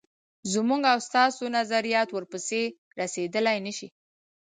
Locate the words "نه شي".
3.65-3.87